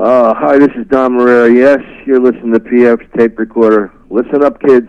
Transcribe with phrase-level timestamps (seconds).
[0.00, 1.54] Uh, hi, this is Don Marrero.
[1.54, 3.92] Yes, you're listening to PF's tape recorder.
[4.08, 4.88] Listen up, kids.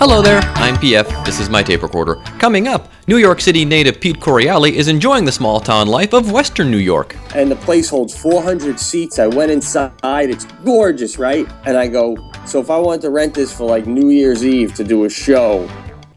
[0.00, 1.24] Hello there, I'm PF.
[1.24, 2.16] This is my tape recorder.
[2.40, 6.32] Coming up, New York City native Pete Correale is enjoying the small town life of
[6.32, 7.16] Western New York.
[7.34, 9.18] and the place holds 400 seats.
[9.18, 9.94] I went inside.
[10.30, 11.46] It's gorgeous, right?
[11.64, 12.16] And I go,
[12.48, 15.10] so if I wanted to rent this for like New Year's Eve to do a
[15.10, 15.68] show,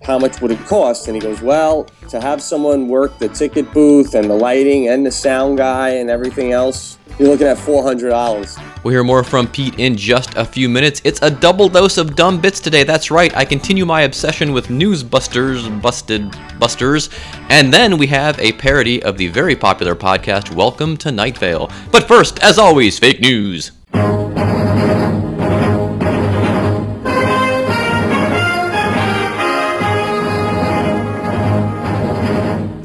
[0.03, 1.07] how much would it cost?
[1.07, 5.05] And he goes, well, to have someone work the ticket booth and the lighting and
[5.05, 8.83] the sound guy and everything else, you're looking at $400.
[8.83, 11.01] We'll hear more from Pete in just a few minutes.
[11.03, 12.83] It's a double dose of dumb bits today.
[12.83, 13.35] That's right.
[13.35, 17.09] I continue my obsession with Newsbusters, Busted Busters,
[17.49, 21.69] and then we have a parody of the very popular podcast Welcome to Night Vale.
[21.91, 23.71] But first, as always, fake news.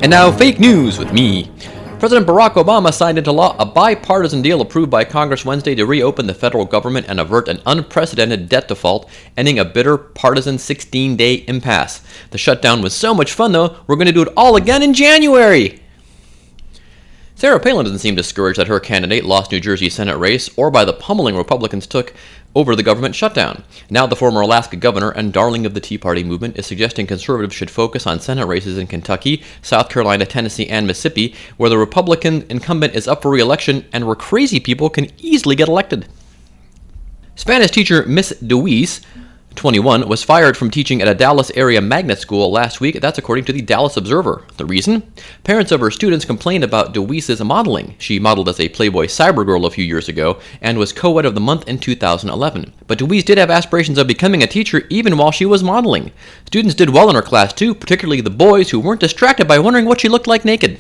[0.03, 1.51] And now, fake news with me.
[1.99, 6.27] President Barack Obama signed into law a bipartisan deal approved by Congress Wednesday to reopen
[6.27, 11.45] the federal government and avert an unprecedented debt default, ending a bitter partisan 16 day
[11.49, 12.03] impasse.
[12.31, 14.93] The shutdown was so much fun, though, we're going to do it all again in
[14.93, 15.81] January!
[17.35, 20.85] Sarah Palin doesn't seem discouraged that her candidate lost New Jersey Senate race or by
[20.85, 22.15] the pummeling Republicans took
[22.57, 23.63] over the government shutdown.
[23.91, 27.55] Now, the former Alaska governor and darling of the Tea Party movement is suggesting conservatives
[27.55, 32.47] should focus on Senate races in Kentucky, South Carolina, Tennessee, and Mississippi, where the Republican
[32.49, 36.09] incumbent is up for re election and where crazy people can easily get elected.
[37.35, 39.03] Spanish teacher Miss DeWeese,
[39.57, 43.01] 21, was fired from teaching at a Dallas area magnet school last week.
[43.01, 44.45] That's according to the Dallas Observer.
[44.57, 45.11] The reason?
[45.43, 47.97] Parents of her students complained about DeWeese's modeling.
[47.99, 51.35] She modeled as a Playboy Cybergirl a few years ago and was co ed of
[51.35, 52.73] the month in 2011.
[52.87, 56.13] But DeWeese did have aspirations of becoming a teacher even while she was modeling.
[56.47, 59.87] Students did well in her class too, particularly the boys who weren't distracted by wondering
[59.87, 60.79] what she looked like naked.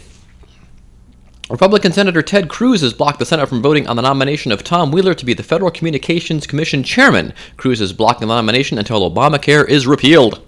[1.48, 4.90] Republican Senator Ted Cruz has blocked the Senate from voting on the nomination of Tom
[4.90, 7.32] Wheeler to be the Federal Communications Commission chairman.
[7.56, 10.44] Cruz is blocking the nomination until Obamacare is repealed.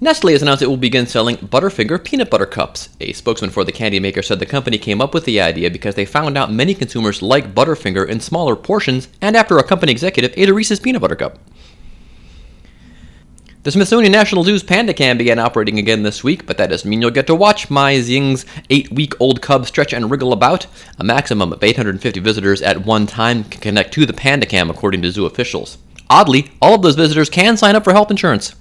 [0.00, 2.88] Nestle has announced it will begin selling Butterfinger peanut butter cups.
[3.00, 5.94] A spokesman for the candy maker said the company came up with the idea because
[5.94, 10.34] they found out many consumers like Butterfinger in smaller portions and after a company executive
[10.36, 11.38] ate a Reese's peanut butter cup.
[13.64, 17.00] The Smithsonian National Zoo's Panda Cam began operating again this week, but that doesn't mean
[17.00, 20.66] you'll get to watch Mei Xiang's eight week old cub stretch and wriggle about.
[20.98, 25.00] A maximum of 850 visitors at one time can connect to the Panda Cam, according
[25.00, 25.78] to zoo officials.
[26.10, 28.54] Oddly, all of those visitors can sign up for health insurance.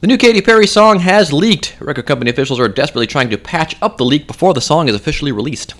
[0.00, 1.76] The new Katy Perry song has leaked.
[1.80, 4.94] Record company officials are desperately trying to patch up the leak before the song is
[4.94, 5.74] officially released.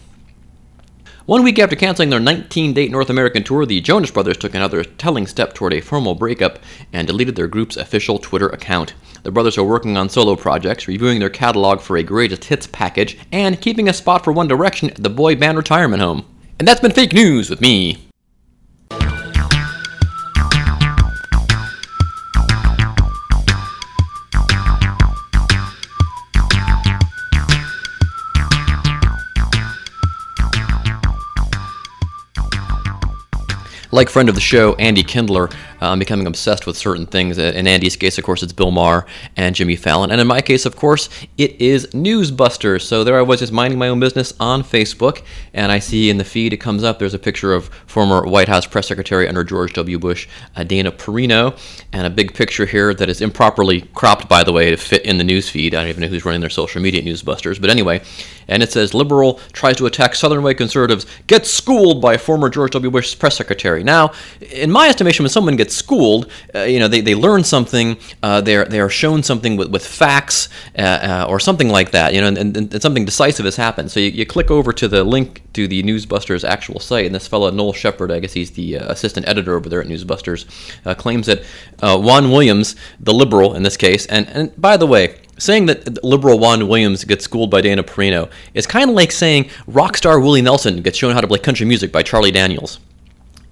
[1.30, 4.82] One week after canceling their 19 date North American tour, the Jonas Brothers took another
[4.82, 6.58] telling step toward a formal breakup
[6.92, 8.94] and deleted their group's official Twitter account.
[9.22, 13.16] The brothers are working on solo projects, reviewing their catalog for a greatest hits package,
[13.30, 16.26] and keeping a spot for One Direction at the boy band retirement home.
[16.58, 18.09] And that's been fake news with me.
[33.92, 35.48] Like friend of the show, Andy Kindler,
[35.80, 37.38] I'm becoming obsessed with certain things.
[37.38, 39.06] Uh, In Andy's case, of course, it's Bill Maher
[39.36, 40.10] and Jimmy Fallon.
[40.10, 41.08] And in my case, of course,
[41.38, 42.82] it is Newsbusters.
[42.82, 45.22] So there I was just minding my own business on Facebook,
[45.54, 48.48] and I see in the feed it comes up, there's a picture of former White
[48.48, 49.98] House press secretary under George W.
[49.98, 51.58] Bush, uh, Dana Perino,
[51.92, 55.18] and a big picture here that is improperly cropped, by the way, to fit in
[55.18, 55.74] the news feed.
[55.74, 57.60] I don't even know who's running their social media at Newsbusters.
[57.60, 58.02] But anyway,
[58.50, 62.72] and it says liberal tries to attack Southern white conservatives, gets schooled by former George
[62.72, 62.90] W.
[62.90, 63.82] Bush press secretary.
[63.82, 67.96] Now, in my estimation, when someone gets schooled, uh, you know, they, they learn something,
[68.22, 72.12] uh, they're, they are shown something with, with facts uh, uh, or something like that,
[72.12, 73.90] you know, and, and, and something decisive has happened.
[73.90, 77.28] So you, you click over to the link to the Newsbusters actual site, and this
[77.28, 80.46] fellow, Noel Sheppard, I guess he's the uh, assistant editor over there at Newsbusters,
[80.84, 81.44] uh, claims that
[81.80, 86.38] Juan Williams, the liberal in this case, and, and by the way, saying that liberal
[86.38, 90.42] Juan Williams gets schooled by Dana Perino is kind of like saying rock star Willie
[90.42, 92.78] Nelson gets shown how to play country music by Charlie Daniels.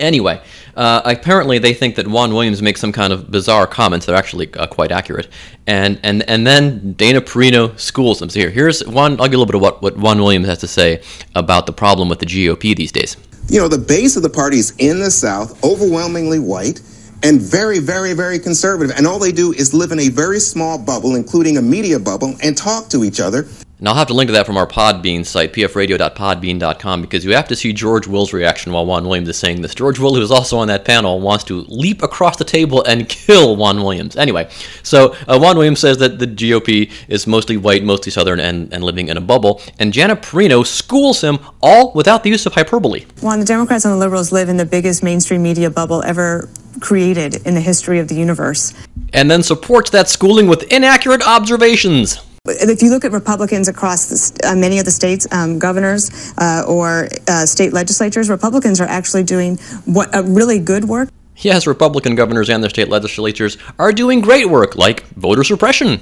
[0.01, 0.41] Anyway,
[0.77, 4.19] uh, apparently they think that Juan Williams makes some kind of bizarre comments that are
[4.19, 5.27] actually uh, quite accurate,
[5.67, 8.31] and and and then Dana Perino schools them.
[8.31, 9.21] So here, here's one.
[9.21, 11.03] I'll give a little bit of what what Juan Williams has to say
[11.35, 13.17] about the problem with the GOP these days.
[13.49, 16.81] You know, the base of the party is in the South, overwhelmingly white,
[17.23, 18.97] and very, very, very conservative.
[18.97, 22.37] And all they do is live in a very small bubble, including a media bubble,
[22.43, 23.47] and talk to each other.
[23.79, 27.47] And I'll have to link to that from our Podbean site, pfradio.podbean.com, because you have
[27.47, 29.73] to see George Will's reaction while Juan Williams is saying this.
[29.73, 33.09] George Will, who is also on that panel, wants to leap across the table and
[33.09, 34.17] kill Juan Williams.
[34.17, 34.49] Anyway,
[34.83, 38.83] so uh, Juan Williams says that the GOP is mostly white, mostly Southern, and, and
[38.83, 39.61] living in a bubble.
[39.79, 43.07] And Janet Perino schools him all without the use of hyperbole.
[43.21, 46.49] Juan, the Democrats and the liberals live in the biggest mainstream media bubble ever
[46.81, 48.75] created in the history of the universe.
[49.13, 52.21] And then supports that schooling with inaccurate observations.
[52.47, 56.65] If you look at Republicans across the, uh, many of the states, um, governors uh,
[56.67, 61.11] or uh, state legislatures, Republicans are actually doing what a really good work.
[61.37, 66.01] Yes, Republican governors and their state legislatures are doing great work, like voter suppression.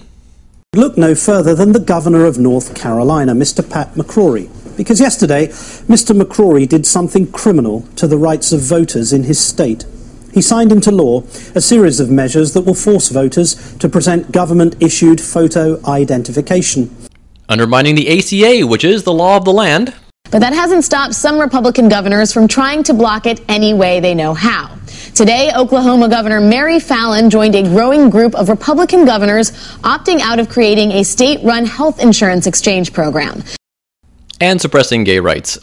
[0.75, 3.69] Look no further than the governor of North Carolina, Mr.
[3.69, 6.19] Pat McCrory, because yesterday Mr.
[6.19, 9.85] McCrory did something criminal to the rights of voters in his state
[10.37, 11.23] he signed into law
[11.55, 16.95] a series of measures that will force voters to present government issued photo identification.
[17.49, 19.95] Undermining the ACA, which is the law of the land.
[20.31, 24.15] But that hasn't stopped some Republican governors from trying to block it any way they
[24.15, 24.77] know how.
[25.15, 29.53] Today, Oklahoma Governor Mary Fallin joined a growing group of Republican governors
[29.85, 33.43] opting out of creating a state run health insurance exchange program.
[34.39, 35.59] And suppressing gay rights.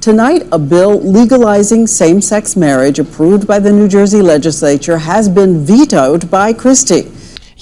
[0.00, 5.62] Tonight, a bill legalizing same sex marriage approved by the New Jersey legislature has been
[5.62, 7.12] vetoed by Christie.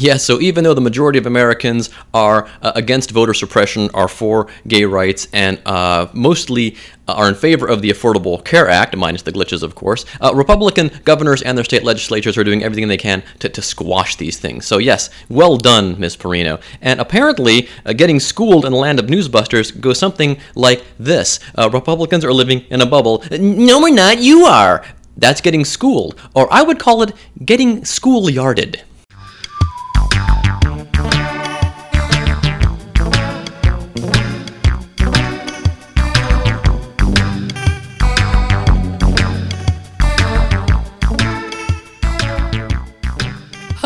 [0.01, 4.47] Yes, so even though the majority of Americans are uh, against voter suppression, are for
[4.69, 6.77] gay rights, and uh, mostly
[7.09, 10.33] uh, are in favor of the Affordable Care Act, minus the glitches, of course, uh,
[10.33, 14.39] Republican governors and their state legislatures are doing everything they can to, to squash these
[14.39, 14.67] things.
[14.67, 16.17] So, yes, well done, Ms.
[16.17, 16.61] Perino.
[16.81, 21.71] And apparently, uh, getting schooled in the land of newsbusters goes something like this uh,
[21.73, 23.25] Republicans are living in a bubble.
[23.33, 24.85] No, we're not, you are.
[25.17, 26.15] That's getting schooled.
[26.37, 27.13] Or I would call it
[27.45, 28.83] getting schoolyarded.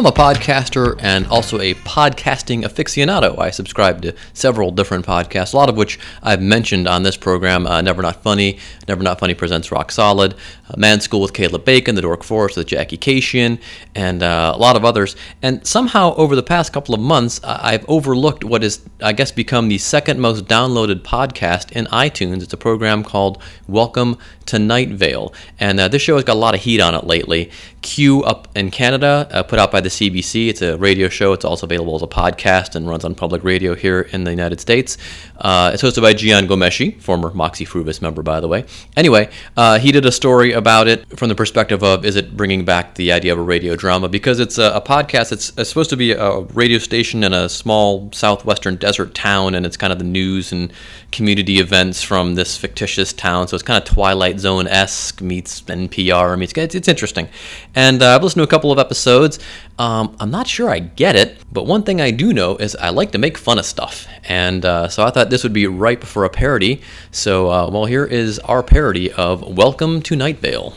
[0.03, 3.39] I'm a podcaster and also a podcasting aficionado.
[3.39, 7.69] I subscribe to several different podcasts, a lot of which I've mentioned on this program
[7.69, 8.59] uh, Never Not Funny,
[8.89, 10.35] Never Not Funny Presents Rock Solid,
[10.69, 13.61] uh, Man School with Caleb Bacon, The Dork Forest with Jackie Kashian,
[13.95, 15.15] and uh, a lot of others.
[15.41, 19.69] And somehow, over the past couple of months, I've overlooked what is, I guess, become
[19.69, 22.43] the second most downloaded podcast in iTunes.
[22.43, 25.33] It's a program called Welcome to Night Vale.
[25.61, 27.53] And uh, this show has got a lot of heat on it lately.
[27.83, 30.49] Q up in Canada, uh, put out by the CBC.
[30.49, 31.33] It's a radio show.
[31.33, 34.61] It's also available as a podcast and runs on public radio here in the United
[34.61, 34.99] States.
[35.37, 38.65] Uh, it's hosted by Jian Ghomeshi, former Moxy Früvous member, by the way.
[38.97, 42.65] Anyway, uh, he did a story about it from the perspective of is it bringing
[42.65, 44.09] back the idea of a radio drama?
[44.09, 45.33] Because it's a, a podcast.
[45.33, 49.67] It's, it's, supposed to be a radio station in a small southwestern desert town, and
[49.67, 50.73] it's kind of the news and
[51.11, 53.49] community events from this fictitious town.
[53.49, 56.53] So it's kind of Twilight Zone esque meets NPR meets.
[56.53, 57.29] It's, it's interesting,
[57.75, 59.39] and uh, I've listened to a couple of episodes.
[59.79, 62.91] Um, I'm not sure I get it, but one thing I do know is I
[62.91, 66.05] like to make fun of stuff, and uh, so I thought this would be ripe
[66.05, 66.83] for a parody.
[67.11, 70.75] So, uh, well, here is our parody of "Welcome to Night Vale."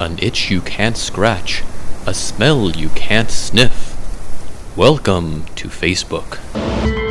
[0.00, 1.62] An itch you can't scratch,
[2.06, 3.90] a smell you can't sniff.
[4.76, 7.01] Welcome to Facebook.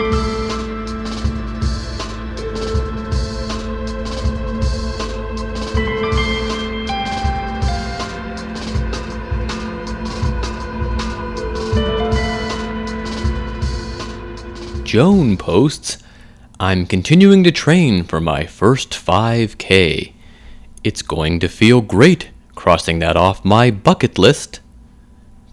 [14.92, 16.00] Joan posts,
[16.60, 20.12] I'm continuing to train for my first 5K.
[20.84, 24.60] It's going to feel great crossing that off my bucket list.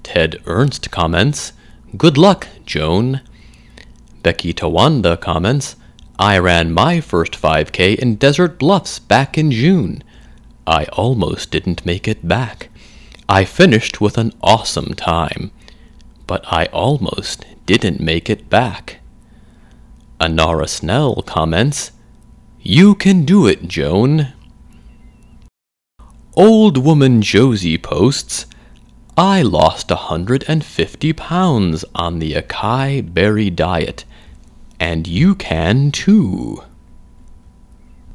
[0.02, 1.52] Ted Ernst comments,
[1.96, 3.20] Good luck, Joan.
[4.24, 5.76] Becky Tawanda comments,
[6.18, 10.02] I ran my first 5K in Desert Bluffs back in June.
[10.66, 12.70] I almost didn't make it back.
[13.28, 15.52] I finished with an awesome time,
[16.26, 18.98] but I almost didn't make it back.
[20.20, 21.92] Anara Snell comments,
[22.60, 24.32] You can do it, Joan.
[26.34, 28.46] Old Woman Josie posts,
[29.16, 34.04] I lost a 150 pounds on the acai berry diet,
[34.80, 36.64] and you can too.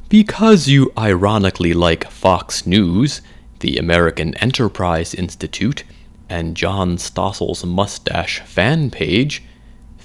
[0.09, 3.21] Because you ironically like Fox News,
[3.61, 5.85] the American Enterprise Institute,
[6.29, 9.43] and John Stossel's mustache fan page,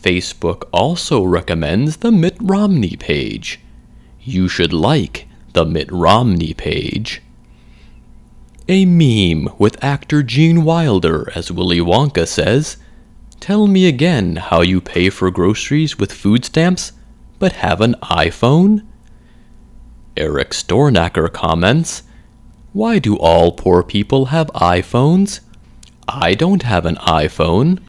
[0.03, 3.61] Facebook also recommends the Mitt Romney page.
[4.21, 7.23] You should like the Mitt Romney page.
[8.69, 12.77] A meme with actor Gene Wilder as Willy Wonka says,
[13.41, 16.93] Tell me again how you pay for groceries with food stamps
[17.39, 18.85] but have an iPhone?
[20.17, 22.03] Eric Stornacker comments,
[22.73, 25.41] Why do all poor people have iPhones?
[26.07, 27.81] I don't have an iPhone.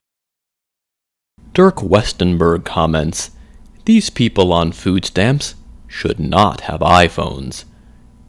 [1.53, 3.31] Dirk Westenberg comments,
[3.85, 5.55] These people on food stamps
[5.87, 7.65] should not have iPhones.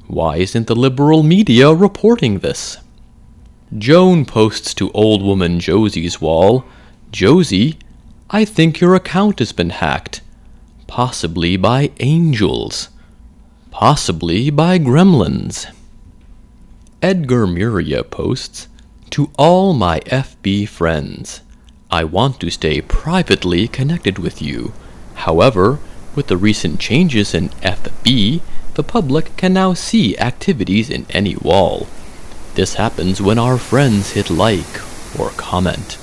[0.06, 2.78] Why isn't the liberal media reporting this?
[3.76, 6.64] Joan posts to old woman Josie's wall,
[7.12, 7.78] Josie,
[8.30, 10.22] I think your account has been hacked.
[10.86, 12.88] Possibly by angels.
[13.70, 15.66] Possibly by gremlins.
[17.02, 18.68] Edgar Muria posts,
[19.10, 21.42] To all my FB friends,
[21.92, 24.72] I want to stay privately connected with you.
[25.14, 25.80] However,
[26.14, 28.40] with the recent changes in FB,
[28.74, 31.88] the public can now see activities in any wall.
[32.54, 34.80] This happens when our friends hit like
[35.18, 35.98] or comment.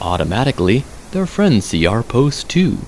[0.00, 2.78] Automatically, their friends see our posts too.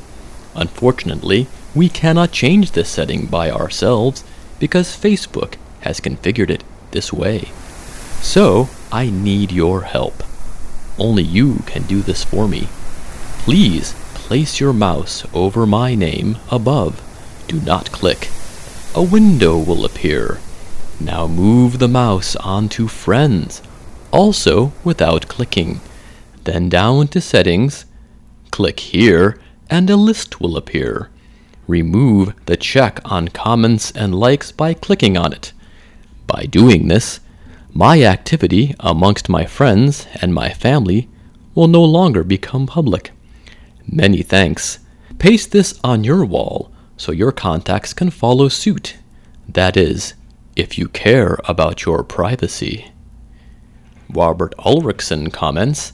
[0.54, 4.24] Unfortunately, we cannot change this setting by ourselves
[4.58, 7.50] because Facebook has configured it this way.
[8.22, 10.22] So, I need your help.
[10.98, 12.68] Only you can do this for me.
[13.44, 17.00] Please place your mouse over my name above.
[17.46, 18.30] Do not click.
[18.94, 20.40] A window will appear.
[21.00, 23.62] Now move the mouse onto Friends,
[24.10, 25.80] also without clicking.
[26.44, 27.84] Then down to Settings.
[28.50, 29.38] Click here,
[29.70, 31.10] and a list will appear.
[31.66, 35.52] Remove the check on comments and likes by clicking on it.
[36.26, 37.20] By doing this,
[37.78, 41.08] my activity amongst my friends and my family
[41.54, 43.12] will no longer become public.
[43.86, 44.80] Many thanks.
[45.20, 48.96] Paste this on your wall so your contacts can follow suit.
[49.48, 50.14] That is,
[50.56, 52.90] if you care about your privacy.
[54.10, 55.92] Robert Ulrichsen comments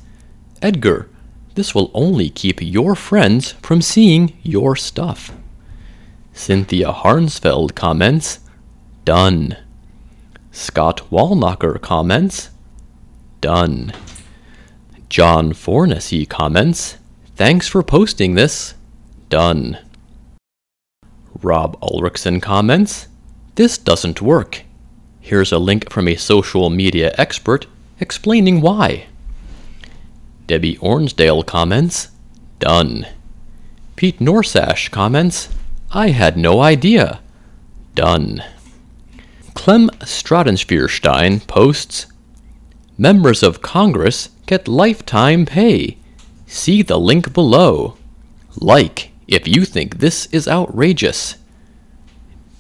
[0.62, 1.10] Edgar,
[1.54, 5.36] this will only keep your friends from seeing your stuff.
[6.32, 8.40] Cynthia Harnsfeld comments
[9.04, 9.58] Done.
[10.54, 12.50] Scott Wallnacher comments
[13.40, 13.92] Done.
[15.08, 16.96] John Fornessy comments
[17.34, 18.75] Thanks for posting this.
[19.28, 19.78] Done.
[21.42, 23.08] Rob Ulrichsen comments,
[23.56, 24.62] This doesn't work.
[25.20, 27.66] Here's a link from a social media expert
[27.99, 29.06] explaining why.
[30.46, 32.11] Debbie Ornsdale comments,
[32.61, 33.08] Done.
[33.96, 35.49] Pete Norsash comments,
[35.90, 37.20] I had no idea.
[37.96, 38.44] Done.
[39.54, 42.06] Clem Stratenspierstein posts,
[42.99, 45.99] Members of Congress get lifetime pay.
[46.46, 47.96] See the link below.
[48.56, 51.37] Like if you think this is outrageous.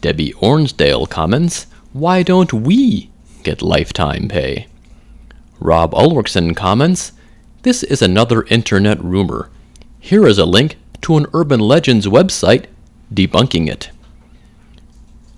[0.00, 3.10] Debbie Ornsdale comments, Why don't we
[3.42, 4.66] get lifetime pay?
[5.60, 7.12] Rob Ulrichsen comments,
[7.62, 9.50] This is another internet rumor.
[10.00, 12.66] Here is a link to an Urban Legends website
[13.12, 13.90] debunking it.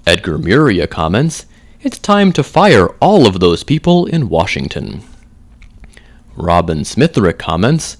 [0.07, 1.47] Edgar Muria comments,
[1.83, 5.03] It's time to fire all of those people in Washington.
[6.37, 7.97] Robin Smithrick comments,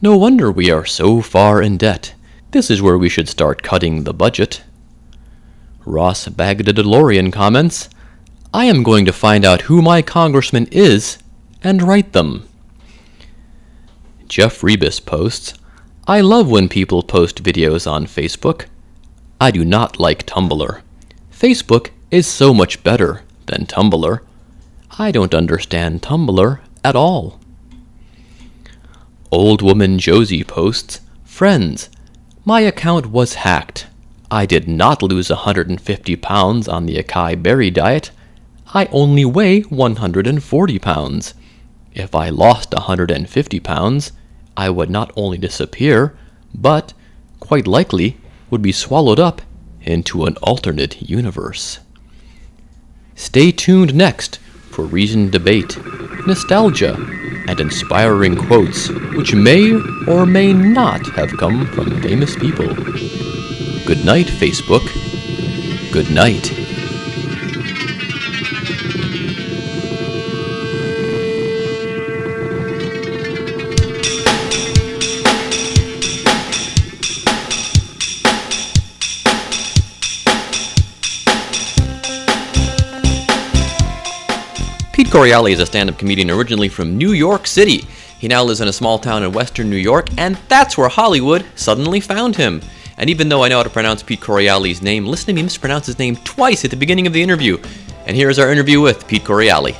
[0.00, 2.14] No wonder we are so far in debt.
[2.52, 4.62] This is where we should start cutting the budget.
[5.84, 7.90] Ross Bagdadalorian comments,
[8.54, 11.18] I am going to find out who my congressman is
[11.62, 12.48] and write them.
[14.26, 15.52] Jeff Rebus posts,
[16.06, 18.64] I love when people post videos on Facebook.
[19.38, 20.80] I do not like Tumblr.
[21.38, 24.20] Facebook is so much better than Tumblr.
[24.98, 27.38] I don't understand Tumblr at all.
[29.30, 31.90] Old Woman Josie posts, Friends,
[32.46, 33.86] my account was hacked.
[34.30, 38.12] I did not lose 150 pounds on the acai berry diet.
[38.72, 41.34] I only weigh 140 pounds.
[41.92, 44.12] If I lost 150 pounds,
[44.56, 46.16] I would not only disappear,
[46.54, 46.94] but,
[47.40, 48.16] quite likely,
[48.48, 49.42] would be swallowed up
[49.86, 51.78] into an alternate universe.
[53.14, 54.38] Stay tuned next
[54.70, 55.76] for reasoned debate,
[56.26, 56.94] nostalgia,
[57.48, 59.72] and inspiring quotes which may
[60.06, 62.74] or may not have come from famous people.
[63.86, 64.84] Good night, Facebook.
[65.92, 66.55] Good night.
[85.16, 87.86] Correale is a stand-up comedian originally from New York City.
[88.18, 91.42] He now lives in a small town in western New York, and that's where Hollywood
[91.54, 92.60] suddenly found him.
[92.98, 95.86] And even though I know how to pronounce Pete Correale's name, listen to me mispronounce
[95.86, 97.56] his name twice at the beginning of the interview.
[98.04, 99.74] And here is our interview with Pete Correale.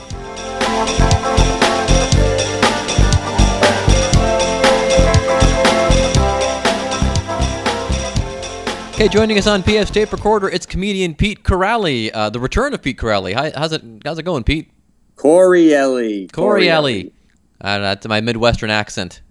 [8.95, 12.81] Okay, joining us on PS Tape Recorder, it's comedian Pete Corrali, uh, the return of
[12.81, 13.35] Pete Corrali.
[13.35, 14.71] Hi, how's it, how's it going, Pete?
[15.17, 16.29] Correale.
[16.29, 17.13] Correale.
[17.61, 19.23] Uh, that's my Midwestern accent.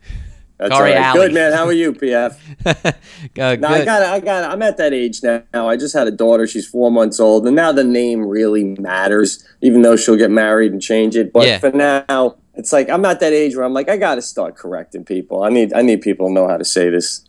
[0.58, 1.14] That's all right.
[1.14, 1.52] Good man.
[1.52, 2.38] How are you, PF?
[2.66, 2.92] uh,
[3.36, 4.02] No, I got.
[4.04, 4.50] I got.
[4.50, 5.68] I'm at that age now.
[5.68, 6.48] I just had a daughter.
[6.48, 10.72] She's four months old, and now the name really matters, even though she'll get married
[10.72, 11.34] and change it.
[11.34, 11.60] But Yeah.
[11.60, 14.56] for now, it's like I'm at that age where I'm like, I got to start
[14.56, 15.44] correcting people.
[15.44, 17.26] I need, I need people to know how to say this.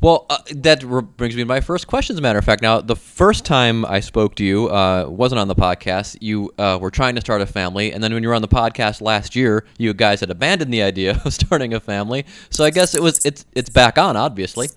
[0.00, 2.14] Well, uh, that re- brings me to my first question.
[2.14, 5.38] As a matter of fact, now the first time I spoke to you uh, wasn't
[5.38, 6.18] on the podcast.
[6.20, 8.48] You uh, were trying to start a family, and then when you were on the
[8.48, 12.26] podcast last year, you guys had abandoned the idea of starting a family.
[12.50, 14.68] So I guess it was it's it's back on, obviously.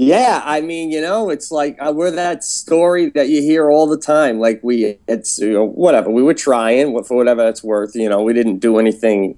[0.00, 3.88] Yeah, I mean, you know, it's like uh, we're that story that you hear all
[3.88, 4.38] the time.
[4.38, 7.96] Like we, it's you know, whatever we were trying for whatever that's worth.
[7.96, 9.36] You know, we didn't do anything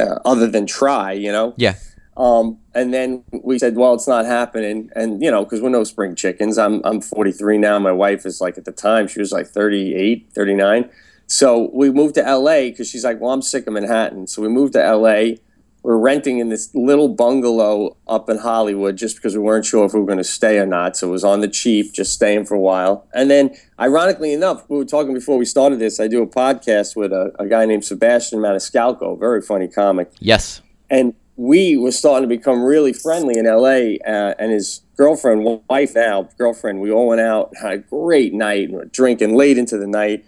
[0.00, 1.12] uh, other than try.
[1.12, 1.54] You know.
[1.56, 1.74] Yeah.
[2.16, 4.90] Um, and then we said, well, it's not happening.
[4.96, 6.56] And, you know, because we're no spring chickens.
[6.56, 7.78] I'm, I'm 43 now.
[7.78, 10.88] My wife is like, at the time, she was like 38, 39.
[11.26, 14.26] So we moved to LA because she's like, well, I'm sick of Manhattan.
[14.28, 15.36] So we moved to LA.
[15.82, 19.92] We're renting in this little bungalow up in Hollywood just because we weren't sure if
[19.94, 20.96] we were going to stay or not.
[20.96, 23.06] So it was on the cheap, just staying for a while.
[23.14, 26.00] And then, ironically enough, we were talking before we started this.
[26.00, 30.60] I do a podcast with a, a guy named Sebastian Maniscalco, very funny comic Yes.
[30.90, 33.96] and we were starting to become really friendly in LA.
[34.06, 38.68] Uh, and his girlfriend, wife now, girlfriend, we all went out, had a great night,
[38.68, 40.24] and were drinking late into the night.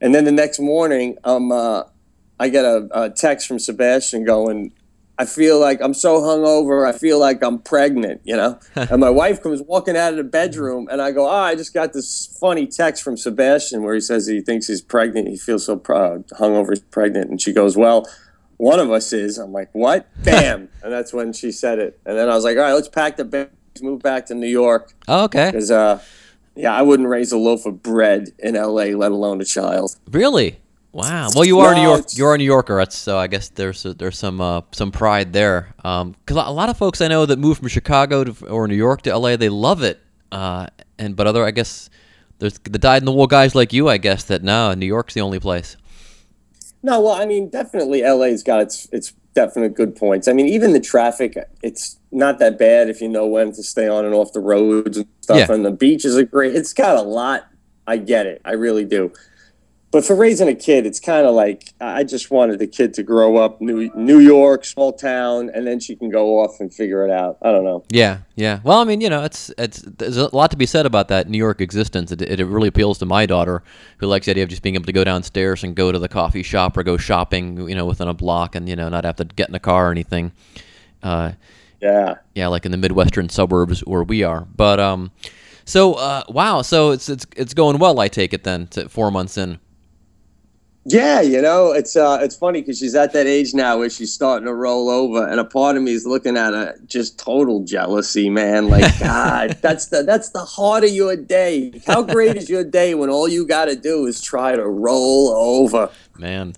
[0.00, 1.84] And then the next morning, um, uh,
[2.38, 4.72] I get a, a text from Sebastian going,
[5.18, 6.88] I feel like I'm so hungover.
[6.88, 8.58] I feel like I'm pregnant, you know.
[8.74, 11.74] and my wife comes walking out of the bedroom, and I go, "Oh, I just
[11.74, 15.28] got this funny text from Sebastian where he says he thinks he's pregnant.
[15.28, 18.08] He feels so proud, hungover, he's pregnant." And she goes, "Well,
[18.60, 20.68] one of us is." I'm like, "What?" Bam!
[20.82, 22.00] and that's when she said it.
[22.04, 23.50] And then I was like, "All right, let's pack the bags,
[23.82, 25.46] move back to New York." Oh, okay.
[25.50, 26.00] Because, uh,
[26.54, 29.96] yeah, I wouldn't raise a loaf of bread in L.A., let alone a child.
[30.10, 30.60] Really?
[30.92, 31.28] Wow.
[31.34, 32.06] Well, you are a New No, York.
[32.14, 35.72] You're a New Yorker, so I guess there's there's some uh, some pride there.
[35.76, 39.02] Because a lot of folks I know that move from Chicago to, or New York
[39.02, 40.00] to LA, they love it.
[40.32, 40.66] Uh,
[40.98, 41.90] and but other, I guess,
[42.40, 43.88] there's the dyed in the wool guys like you.
[43.88, 45.76] I guess that no, New York's the only place.
[46.82, 50.28] No, well, I mean, definitely LA's got its its definite good points.
[50.28, 53.86] I mean, even the traffic, it's not that bad if you know when to stay
[53.86, 55.48] on and off the roads and stuff.
[55.48, 55.54] Yeah.
[55.54, 56.54] And the beach is a great.
[56.54, 57.48] It's got a lot.
[57.86, 58.40] I get it.
[58.44, 59.12] I really do.
[59.92, 63.02] But for raising a kid, it's kind of like I just wanted the kid to
[63.02, 67.04] grow up New New York, small town, and then she can go off and figure
[67.04, 67.38] it out.
[67.42, 67.82] I don't know.
[67.90, 68.60] Yeah, yeah.
[68.62, 71.28] Well, I mean, you know, it's it's there's a lot to be said about that
[71.28, 72.12] New York existence.
[72.12, 73.64] It, it really appeals to my daughter,
[73.98, 76.08] who likes the idea of just being able to go downstairs and go to the
[76.08, 79.16] coffee shop or go shopping, you know, within a block, and you know, not have
[79.16, 80.30] to get in a car or anything.
[81.02, 81.32] Uh,
[81.80, 82.16] Yeah.
[82.36, 84.46] yeah, like in the midwestern suburbs where we are.
[84.54, 85.10] But um,
[85.64, 87.98] so uh, wow, so it's it's it's going well.
[87.98, 89.58] I take it then, to four months in.
[90.92, 94.12] Yeah, you know, it's uh, it's funny because she's at that age now where she's
[94.12, 97.64] starting to roll over, and a part of me is looking at her just total
[97.64, 98.68] jealousy, man.
[98.68, 101.80] Like, God, that's the that's the heart of your day.
[101.86, 105.30] How great is your day when all you got to do is try to roll
[105.30, 105.90] over?
[106.18, 106.54] Man,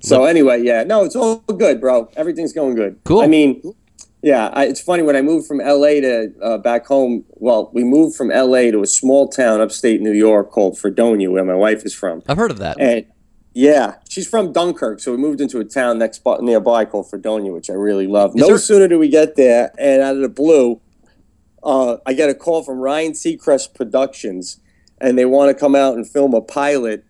[0.00, 2.10] So anyway, yeah, no, it's all good, bro.
[2.16, 3.00] Everything's going good.
[3.04, 3.20] Cool.
[3.20, 3.62] I mean,
[4.22, 7.24] yeah, I, it's funny when I moved from LA to uh, back home.
[7.30, 11.44] Well, we moved from LA to a small town upstate New York called Fredonia, where
[11.44, 12.22] my wife is from.
[12.28, 12.76] I've heard of that.
[12.80, 13.06] And
[13.56, 17.52] yeah, she's from Dunkirk, so we moved into a town next spot nearby called Fredonia,
[17.52, 18.34] which I really love.
[18.34, 20.82] No there- sooner do we get there, and out of the blue,
[21.62, 24.58] uh, I get a call from Ryan Seacrest Productions,
[25.00, 27.05] and they want to come out and film a pilot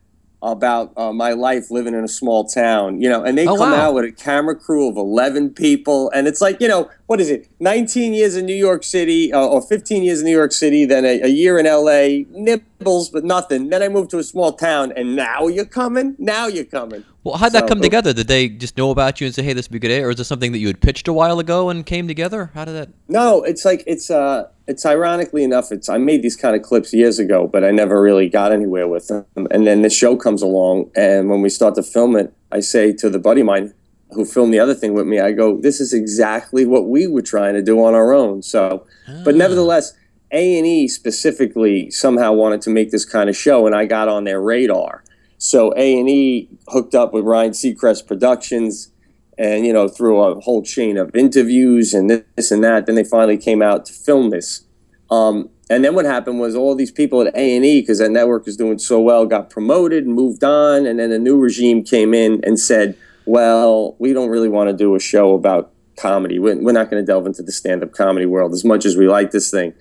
[0.52, 3.00] about uh, my life living in a small town.
[3.00, 3.88] You know, and they Oh, come wow.
[3.88, 7.30] out with a camera crew of eleven people, and it's like you know what is
[7.30, 7.48] it?
[7.60, 11.04] Nineteen years in New York City, uh, or fifteen years in New York City, then
[11.04, 12.26] a, a year in L.A.
[12.30, 13.68] Nibbles, but nothing.
[13.70, 16.16] Then I moved to a small town, and now you're coming.
[16.18, 17.04] Now you're coming.
[17.24, 18.12] Well, how'd that come together?
[18.12, 20.02] Did they just know about you and say, "Hey, this would be a good," day?
[20.02, 22.50] or is this something that you had pitched a while ago and came together?
[22.54, 22.88] How did that?
[23.08, 26.92] No, it's like it's uh it's ironically enough, it's I made these kind of clips
[26.92, 29.24] years ago, but I never really got anywhere with them.
[29.50, 32.92] And then this show comes along and when we start to film it, I say
[32.94, 33.74] to the buddy of mine
[34.10, 37.22] who filmed the other thing with me, I go, This is exactly what we were
[37.22, 38.42] trying to do on our own.
[38.42, 38.86] So
[39.24, 39.38] but ah.
[39.38, 39.92] nevertheless,
[40.32, 44.08] A and E specifically somehow wanted to make this kind of show and I got
[44.08, 45.04] on their radar.
[45.38, 48.90] So A and E hooked up with Ryan Seacrest Productions
[49.38, 53.04] and you know through a whole chain of interviews and this and that then they
[53.04, 54.64] finally came out to film this.
[55.10, 58.56] Um, and then what happened was all these people at a&e because that network is
[58.56, 62.40] doing so well got promoted and moved on and then a new regime came in
[62.44, 66.38] and said well we don't really want to do a show about comedy.
[66.38, 69.08] We're, we're not going to delve into the stand-up comedy world as much as we
[69.08, 69.74] like this thing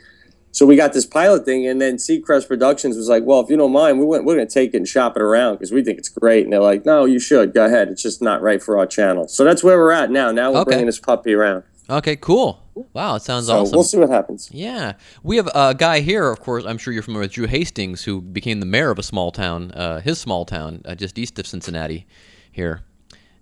[0.56, 3.58] so we got this pilot thing, and then Seacrest Productions was like, "Well, if you
[3.58, 5.84] don't mind, we went, we're going to take it and shop it around because we
[5.84, 7.90] think it's great." And they're like, "No, you should go ahead.
[7.90, 10.32] It's just not right for our channel." So that's where we're at now.
[10.32, 10.70] Now we're Okay.
[10.72, 11.64] bringing this puppy around.
[11.90, 12.62] Okay, cool.
[12.94, 13.76] Wow, it sounds So awesome.
[13.76, 14.50] we'll see what happens.
[14.52, 16.30] Yeah, we have a guy here.
[16.30, 19.04] Of course, I'm sure you're familiar with Drew Hastings, who became the mayor of a
[19.04, 22.08] small town, uh, his small town, uh, just east of Cincinnati,
[22.52, 22.82] here,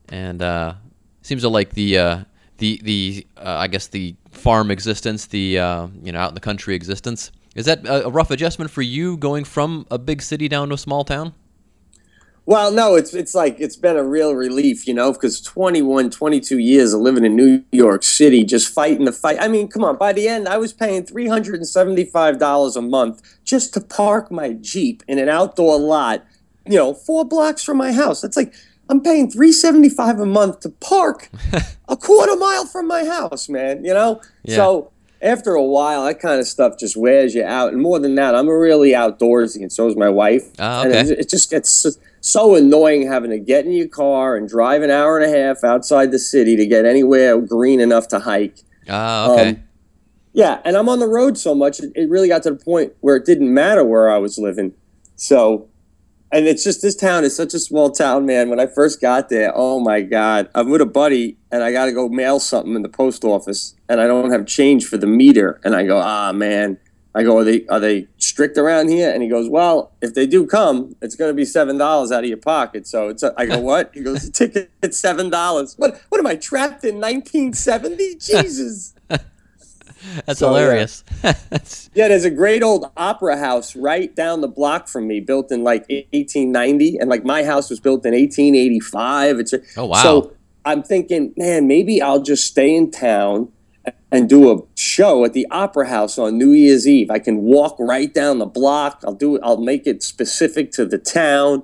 [0.10, 0.74] and uh,
[1.22, 2.18] seems to like the uh,
[2.58, 6.42] the the uh, I guess the farm existence, the uh, you know out in the
[6.42, 7.32] country existence.
[7.56, 10.76] Is that a, a rough adjustment for you going from a big city down to
[10.76, 11.34] a small town?
[12.46, 16.58] Well, no, it's it's like it's been a real relief, you know, because 21, 22
[16.58, 19.38] years of living in New York City, just fighting the fight.
[19.40, 23.82] I mean, come on, by the end, I was paying $375 a month just to
[23.82, 26.26] park my Jeep in an outdoor lot,
[26.68, 28.20] you know, four blocks from my house.
[28.20, 28.54] That's like,
[28.90, 31.30] I'm paying 375 a month to park
[31.88, 34.22] a quarter mile from my house, man, you know?
[34.44, 34.56] Yeah.
[34.58, 34.92] So
[35.22, 37.72] after a while, that kind of stuff just wears you out.
[37.74, 40.44] And more than that, I'm a really outdoorsy, and so is my wife.
[40.60, 41.12] Ah, And okay.
[41.14, 44.82] it, it just gets so, so annoying having to get in your car and drive
[44.82, 48.58] an hour and a half outside the city to get anywhere green enough to hike.
[48.90, 49.50] Ah, okay.
[49.52, 49.64] Um,
[50.34, 53.16] Yeah, and I'm on the road so much, it really got to the point where
[53.16, 54.74] it didn't matter where I was living.
[55.16, 55.70] So,
[56.34, 58.50] and it's just this town is such a small town, man.
[58.50, 61.86] When I first got there, oh my God, I'm with a buddy and I got
[61.86, 65.06] to go mail something in the post office and I don't have change for the
[65.06, 65.62] meter.
[65.64, 66.80] And I go, ah, man.
[67.16, 69.14] I go, are they, are they strict around here?
[69.14, 72.26] And he goes, well, if they do come, it's going to be $7 out of
[72.26, 72.88] your pocket.
[72.88, 73.92] So it's, a, I go, what?
[73.94, 75.78] He goes, the ticket's $7.
[75.78, 78.16] What, what am I trapped in 1970?
[78.16, 78.96] Jesus.
[80.26, 81.04] That's so, hilarious.
[81.22, 85.52] That's- Yeah, there's a great old opera house right down the block from me, built
[85.52, 89.40] in like 1890, and like my house was built in 1885.
[89.40, 90.02] It's a, Oh, wow.
[90.04, 90.34] So
[90.66, 93.50] I'm thinking, man, maybe I'll just stay in town
[94.12, 97.10] and do a show at the opera house on New Year's Eve.
[97.12, 99.02] I can walk right down the block.
[99.06, 99.42] I'll do it.
[99.44, 101.64] I'll make it specific to the town.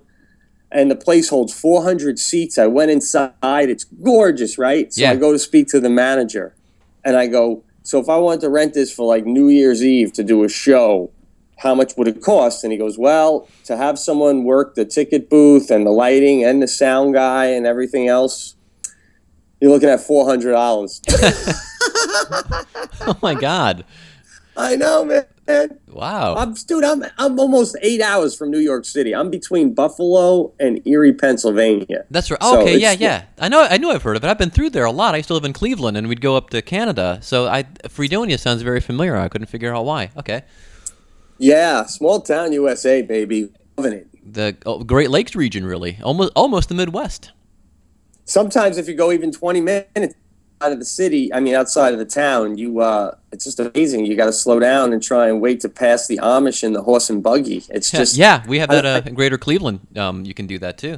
[0.71, 2.57] And the place holds 400 seats.
[2.59, 3.33] I went inside.
[3.69, 4.93] It's gorgeous, right?
[4.93, 5.11] So Yeah.
[5.11, 6.55] I go to speak to the manager,
[7.03, 10.13] and I go, so if I wanted to rent this for like New Year's Eve
[10.13, 11.09] to do a show,
[11.57, 12.63] how much would it cost?
[12.63, 16.61] And he goes, well, to have someone work the ticket booth and the lighting and
[16.61, 18.53] the sound guy and everything else,
[19.59, 21.01] you're looking at four hundred dollars.
[23.01, 23.83] oh my God!
[24.59, 25.79] I know, man.
[25.87, 26.35] Wow.
[26.35, 29.15] I'm, dude, I'm I'm almost eight hours from New York City.
[29.15, 32.05] I'm between Buffalo and Erie, Pennsylvania.
[32.11, 32.43] That's right.
[32.43, 33.23] So Okay, yeah, yeah.
[33.39, 33.65] I know.
[33.67, 33.89] I know.
[33.89, 34.27] I've heard of it.
[34.27, 35.13] I've been through there a lot.
[35.13, 37.19] I used to live in Cleveland, and we'd go up to Canada.
[37.21, 39.15] So I Fredonia sounds very familiar.
[39.15, 40.11] I couldn't figure out why.
[40.17, 40.43] Okay.
[41.37, 43.49] Yeah, small town USA, baby.
[43.77, 44.07] Loving it.
[44.33, 47.31] The oh, Great Lakes region, really, almost almost the Midwest.
[48.25, 50.15] sometimes if you go even 20 minutes
[50.61, 54.05] of the city i mean outside of the town you uh it's just amazing.
[54.05, 56.81] You got to slow down and try and wait to pass the amish in the
[56.81, 57.63] horse and buggy.
[57.69, 59.81] It's just yeah, we have that uh, in Greater Cleveland.
[59.95, 60.97] Um, you can do that too.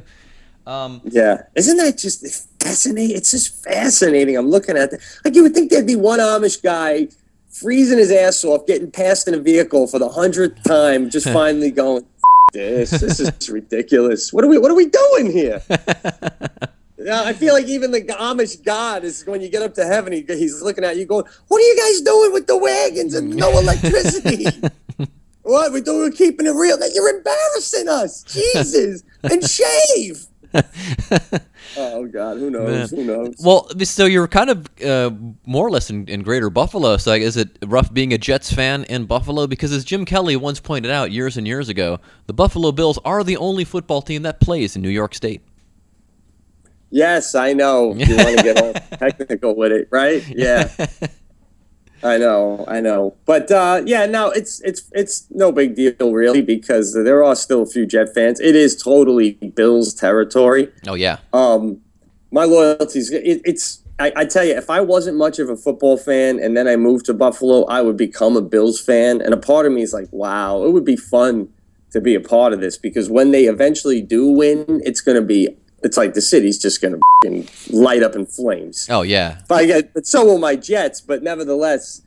[0.66, 1.42] Um, yeah.
[1.54, 4.36] Isn't that just fascinating it's just fascinating.
[4.36, 7.08] I'm looking at that like you would think there'd be one amish guy
[7.50, 11.70] freezing his ass off getting passed in a vehicle for the hundredth time just finally
[11.70, 12.06] going
[12.52, 14.32] this this is ridiculous.
[14.32, 15.62] What are we what are we doing here
[17.04, 20.12] Yeah, I feel like even the Amish God is when you get up to heaven,
[20.12, 23.34] he, he's looking at you going, What are you guys doing with the wagons and
[23.34, 24.46] no electricity?
[25.42, 25.72] what?
[25.72, 26.78] We're doing, we're keeping it real.
[26.78, 28.22] That You're embarrassing us.
[28.24, 29.02] Jesus.
[29.22, 30.26] And shave.
[31.76, 32.36] oh, God.
[32.38, 32.92] Who knows?
[32.92, 33.00] Man.
[33.00, 33.36] Who knows?
[33.42, 35.10] well, so you're kind of uh,
[35.46, 36.96] more or less in, in Greater Buffalo.
[36.98, 39.46] So is it rough being a Jets fan in Buffalo?
[39.46, 43.24] Because as Jim Kelly once pointed out years and years ago, the Buffalo Bills are
[43.24, 45.42] the only football team that plays in New York State.
[46.92, 47.94] Yes, I know.
[48.02, 50.22] You want to get all technical with it, right?
[50.28, 50.70] Yeah.
[52.04, 56.42] I know, I know, but uh, yeah, no, it's it's it's no big deal really
[56.42, 58.40] because there are still a few Jet fans.
[58.40, 60.68] It is totally Bills territory.
[60.88, 61.18] Oh yeah.
[61.32, 61.80] Um,
[62.32, 65.96] my loyalties, it, it's I, I tell you, if I wasn't much of a football
[65.96, 69.20] fan and then I moved to Buffalo, I would become a Bills fan.
[69.20, 71.48] And a part of me is like, wow, it would be fun
[71.92, 75.24] to be a part of this because when they eventually do win, it's going to
[75.24, 78.86] be, it's like the city's just going to light up in flames.
[78.90, 79.40] Oh yeah.
[79.48, 81.00] But I get, but so will my Jets.
[81.00, 82.02] But nevertheless,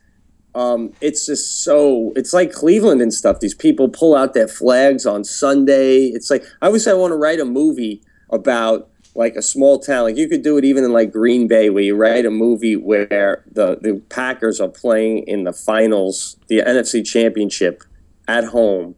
[0.54, 2.12] um, it's just so.
[2.16, 3.40] It's like Cleveland and stuff.
[3.40, 6.06] These people pull out their flags on Sunday.
[6.06, 9.78] It's like I always say I want to write a movie about like a small
[9.78, 10.04] town.
[10.04, 12.76] Like you could do it even in like Green Bay, where you write a movie
[12.76, 17.82] where the the Packers are playing in the finals, the NFC Championship,
[18.26, 18.94] at home,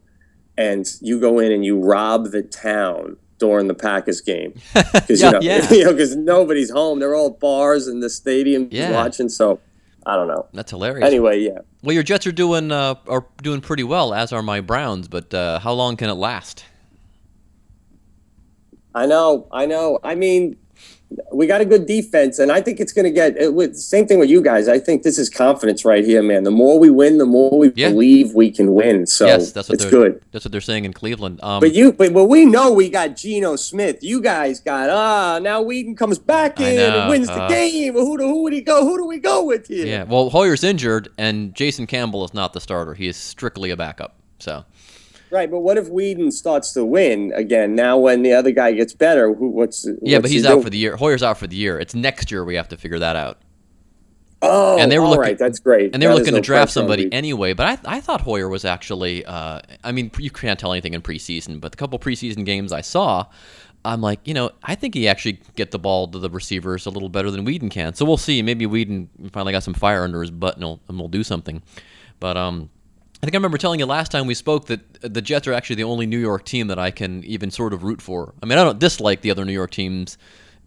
[0.56, 5.26] and you go in and you rob the town during the Packers game because Yeah,
[5.26, 5.70] you know yeah.
[5.72, 6.98] you know nobody's home.
[6.98, 8.92] They're all bars and the stadium Yeah.
[8.92, 9.28] watching.
[9.28, 9.60] So
[10.06, 10.46] I don't know.
[10.52, 11.06] That's hilarious.
[11.06, 11.58] Anyway, yeah.
[11.82, 15.06] Well, your Jets are doing uh, are doing pretty well, as are my Browns.
[15.08, 16.64] But uh, how long can it last?
[18.94, 19.98] I know, I know.
[20.02, 20.56] I mean,
[21.32, 24.06] we got a good defense, and I think it's going to get it, with same
[24.06, 24.68] thing with you guys.
[24.68, 26.44] I think this is confidence right here, man.
[26.44, 27.88] The more we win, the more we Yeah.
[27.90, 29.06] believe we can win.
[29.06, 30.22] So yes, that's what it's they're, good.
[30.32, 31.40] That's what they're saying in Cleveland.
[31.42, 34.02] Um, But you, but well, we know we got Geno Smith.
[34.02, 35.38] You guys got ah.
[35.38, 37.94] Now Weeden comes back in know, and wins the uh, game.
[37.94, 38.84] Who do who would he go?
[38.84, 39.86] Who do we go with here?
[39.86, 40.02] yeah.
[40.02, 42.94] Well, Hoyer's injured, and Jason Campbell is not the starter.
[42.94, 44.16] He is strictly a backup.
[44.40, 44.64] So
[45.30, 47.74] Right, but what if Weeden starts to win again?
[47.74, 49.48] Now, when the other guy gets better, who?
[49.48, 50.62] What's yeah, what's but he he's out do?
[50.62, 50.96] for the year.
[50.96, 51.78] Hoyer's out for the year.
[51.78, 53.38] It's next year we have to figure that out.
[54.40, 55.92] Oh, and they were all looking, right, that's great.
[55.92, 57.54] And they were That is looking no to draft somebody anyway.
[57.54, 59.24] But I, I thought Hoyer was actually.
[59.24, 62.80] Uh, I mean, you can't tell anything in preseason, but the couple preseason games I
[62.80, 63.26] saw,
[63.84, 66.90] I'm like, you know, I think he actually get the ball to the receivers a
[66.90, 67.94] little better than Weeden can.
[67.94, 68.40] So we'll see.
[68.42, 71.60] Maybe Weeden finally got some fire under his butt and and we'll do something.
[72.20, 72.70] But um,
[73.22, 75.76] I think I remember telling you last time we spoke that the Jets are actually
[75.76, 78.34] the only New York team that I can even sort of root for.
[78.42, 80.18] I mean, I don't dislike the other New York teams.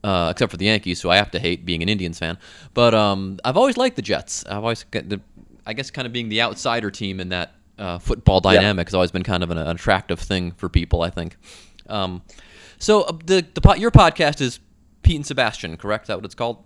[0.03, 2.39] Uh, except for the Yankees, who I have to hate being an Indians fan.
[2.73, 4.43] But um, I've always liked the Jets.
[4.47, 5.21] I've always, the,
[5.63, 9.11] I guess, kind of being the outsider team in that uh, football dynamic has always
[9.11, 11.03] been kind of an, an attractive thing for people.
[11.03, 11.37] I think.
[11.87, 12.23] Um,
[12.79, 14.59] so uh, the the your podcast is
[15.03, 16.05] Pete and Sebastian, correct?
[16.05, 16.63] Is that what it's called?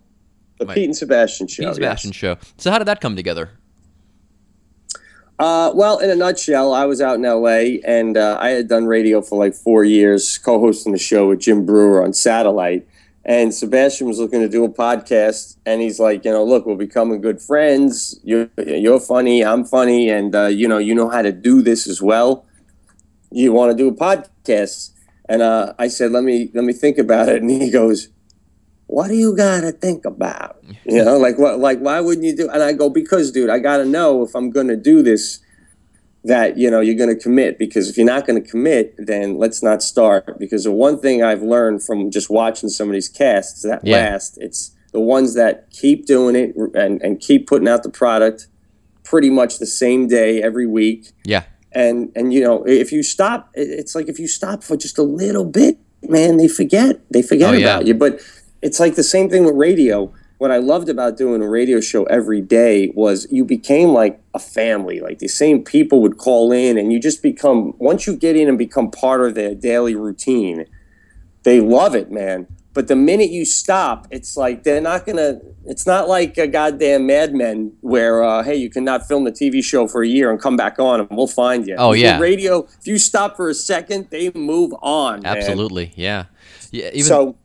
[0.60, 0.68] The.
[0.68, 1.64] Pete and Sebastian show.
[1.64, 1.76] Pete and yes.
[1.76, 2.38] Sebastian show.
[2.58, 3.52] So how did that come together?
[5.38, 7.82] Uh, well, in a nutshell, I was out in L.A.
[7.82, 11.66] and uh, I had done radio for like four years, co-hosting the show with Jim
[11.66, 12.88] Breuer on satellite.
[13.26, 16.76] And Sebastian was looking to do a podcast, and he's like, you know, look, we're
[16.76, 18.20] becoming good friends.
[18.24, 21.88] You're you're funny, I'm funny, and uh, you know, you know how to do this
[21.88, 22.46] as well.
[23.32, 24.92] You want to do a podcast?
[25.28, 27.42] And uh, I said, let me let me think about it.
[27.42, 28.10] And he goes,
[28.88, 30.64] what do you gotta think about?
[30.86, 32.50] You know, like what, like why wouldn't you do?
[32.50, 35.40] And I go because, dude, I gotta know if I'm gonna do this,
[36.24, 37.58] that you know you're gonna commit.
[37.60, 40.38] Because if you're not gonna commit, then let's not start.
[40.40, 43.98] Because the one thing I've learned from just watching some of these casts that Yeah.
[43.98, 48.48] last, it's the ones that keep doing it and and keep putting out the product
[49.04, 51.44] pretty much the same day every week Yeah.
[51.74, 55.04] and and you know if you stop it's like if you stop for just a
[55.04, 55.78] little bit
[56.10, 57.76] man they forget they forget Oh, yeah.
[57.76, 58.20] about you but
[58.66, 59.98] it's like the same thing with radio
[60.40, 64.40] what i loved about doing a radio show every day was you became like a
[64.40, 68.36] family like the same people would call in and you just become once you get
[68.36, 70.66] in and become part of their daily routine
[71.44, 75.86] they love it man but the minute you stop it's like they're not gonna it's
[75.94, 79.88] not like a goddamn mad men where uh, hey you cannot film the tv show
[79.88, 82.20] for a year and come back on and we'll find you Oh, yeah.
[82.20, 85.38] radio if you stop for a second they move on man.
[85.38, 85.94] Absolutely.
[85.96, 86.26] Yeah.
[86.72, 86.90] Yeah.
[86.90, 87.38] Even so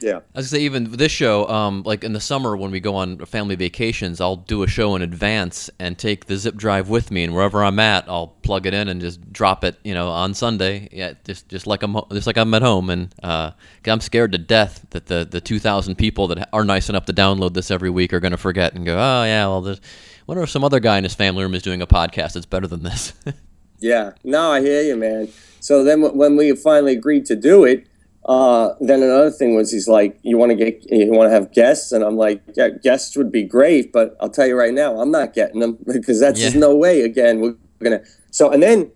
[0.00, 2.94] yeah I was say even this show, um, like in the summer when we go
[2.96, 7.10] on family vacations, I'll do a show in advance and take the zip drive with
[7.10, 10.08] me, and wherever I'm at, I'll plug it in and just drop it, you know,
[10.08, 10.88] on Sunday.
[10.92, 13.52] Yeah, just just like I'm just like I'm at home, and uh,
[13.86, 17.54] I'm scared to death that the the 2,000 people that are nice enough to download
[17.54, 19.80] this every week are gonna forget and go, oh yeah, well, there's,
[20.26, 22.66] wonder if some other guy in his family room is doing a podcast that's better
[22.66, 23.12] than this.
[23.80, 25.28] Yeah, no, I hear you, man.
[25.60, 27.86] So then, w- when we finally agreed to do it,
[28.28, 31.50] uh, then another thing was he's like, "You want to get, you want to have
[31.52, 35.00] guests?" And I'm like, "Yeah, guests would be great, but I'll tell you right now,
[35.00, 36.60] I'm not getting them because that's just Yeah.
[36.60, 37.00] no way.
[37.02, 38.90] Again, we're gonna." So and then,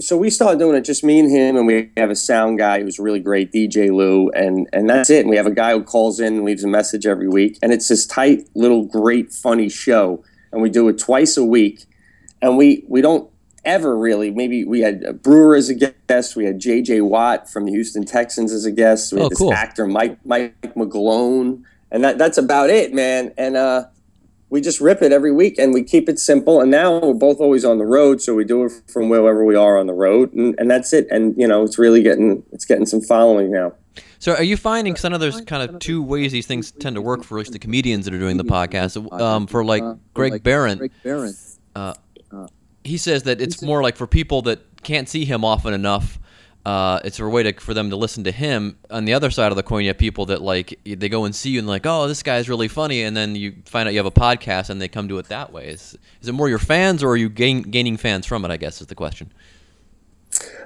[0.00, 2.80] so we started doing it just me and him, and we have a sound guy
[2.80, 5.20] who's really great, DJ Lou, and and that's it.
[5.20, 7.72] And we have a guy who calls in and leaves a message every week, and
[7.72, 11.84] it's this tight little, great, funny show, and we do it twice a week
[12.40, 13.28] and we we don't
[13.64, 17.72] ever really maybe we had Breuer as a guest we had JJ Watt from the
[17.72, 19.52] Houston Texans as a guest we had Oh, this cool.
[19.52, 23.84] actor Mike Mike McGlone and that that's about it man and uh
[24.50, 27.38] we just rip it every week and we keep it simple and now we're both
[27.40, 30.32] always on the road so we do it from wherever we are on the road
[30.32, 33.72] and, and that's it and you know it's really getting it's getting some following now
[34.20, 34.92] So, are you finding?
[34.94, 37.40] Because I know there's kind of two ways these things tend to work for at
[37.40, 38.96] least the comedians that are doing the podcast.
[39.20, 39.82] Um, for like
[40.14, 40.90] Greg Barron,
[41.76, 41.94] uh,
[42.88, 46.18] he says that it's more like for people that can't see him often enough.
[46.66, 48.76] Uh, it's a way to, for them to listen to him.
[48.90, 51.34] On the other side of the coin, you have people that like they go and
[51.34, 53.98] see you and like, oh, this guy's really funny, and then you find out you
[53.98, 55.68] have a podcast and they come to it that way.
[55.68, 58.50] Is, is it more your fans or are you gain, gaining fans from it?
[58.50, 59.32] I guess is the question.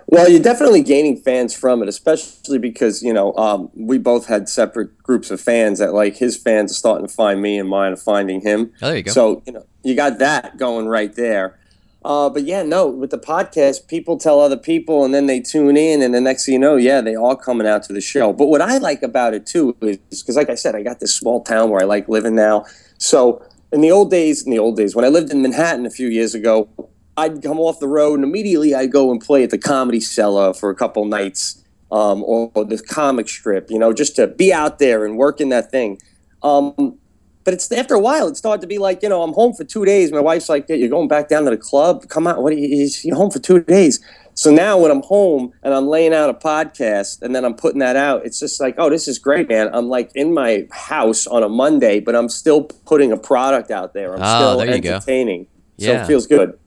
[0.07, 4.49] Well, you're definitely gaining fans from it, especially because you know um, we both had
[4.49, 5.79] separate groups of fans.
[5.79, 8.73] That like his fans are starting to find me, and mine are finding him.
[8.83, 9.13] Oh, there you go.
[9.13, 11.59] So you know you got that going right there.
[12.05, 15.77] Uh, but yeah, no, with the podcast, people tell other people, and then they tune
[15.77, 18.33] in, and the next thing you know, yeah, they all coming out to the show.
[18.33, 21.15] But what I like about it too is because, like I said, I got this
[21.15, 22.65] small town where I like living now.
[22.99, 25.91] So in the old days, in the old days, when I lived in Manhattan a
[25.91, 26.69] few years ago,
[27.17, 30.55] I'd come off the road and immediately I'd go and play at the Comedy Cellar
[30.55, 34.79] for a couple nights um, or, the comic strip, you know, just to be out
[34.79, 36.01] there and work in that thing.
[36.43, 36.99] Um,
[37.45, 39.65] but it's after a while, it started to be like, you know, I'm home for
[39.65, 40.13] two days.
[40.13, 42.09] My wife's like, "You're going back down to the club?
[42.09, 42.53] Come on, what?
[42.53, 44.01] Are you, you're home for two days."
[44.35, 47.81] So now when I'm home and I'm laying out a podcast and then I'm putting
[47.81, 49.69] that out, it's just like, oh, this is great, man.
[49.75, 53.93] I'm like in my house on a Monday, but I'm still putting a product out
[53.93, 54.15] there.
[54.15, 55.49] I'm Oh, still there entertaining.
[55.79, 56.03] So Yeah.
[56.03, 56.59] it feels good.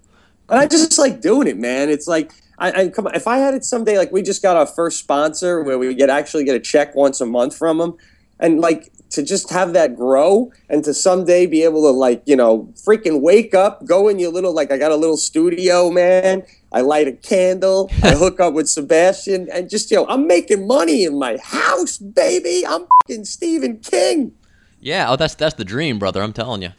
[0.47, 1.89] And I just like doing it, man.
[1.89, 4.67] It's like I, I come if I had it someday, like we just got our
[4.67, 7.97] first sponsor where we get actually get a check once a month from them,
[8.39, 12.35] and like to just have that grow and to someday be able to like you
[12.35, 16.43] know freaking wake up, go in your little like I got a little studio, man.
[16.71, 20.67] I light a candle, I hook up with Sebastian, and just you know I'm making
[20.67, 22.65] money in my house, baby.
[22.67, 24.33] I'm fucking Stephen King.
[24.79, 26.21] Yeah, oh, that's that's the dream, brother.
[26.21, 26.69] I'm telling you.